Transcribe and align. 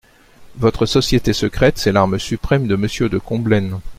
Votre 0.55 0.87
société 0.87 1.31
secrète, 1.31 1.77
c'est 1.77 1.91
l'arme 1.91 2.17
suprême 2.17 2.65
de 2.65 2.75
Monsieur 2.75 3.07
de 3.07 3.19
Combelaine. 3.19 3.77